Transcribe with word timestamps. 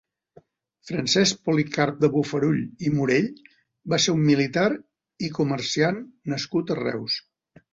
Francesc 0.91 1.41
Policarp 1.49 1.99
de 2.05 2.09
Bofarull 2.15 2.63
i 2.87 2.93
Morell 2.99 3.29
va 3.95 4.01
ser 4.07 4.17
un 4.17 4.25
militar 4.31 4.67
i 5.29 5.33
comeriant 5.37 6.05
nascut 6.35 6.75
a 6.77 6.83
Reus. 6.85 7.21